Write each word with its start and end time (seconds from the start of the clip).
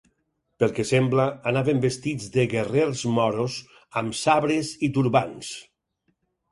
Pel 0.61 0.71
que 0.77 0.85
sembla, 0.91 1.25
anaven 1.51 1.83
vestits 1.85 2.31
de 2.37 2.47
guerrers 2.55 3.05
moros, 3.19 3.61
amb 4.03 4.21
sabres 4.25 4.77
i 4.89 4.93
turbants. 4.99 5.57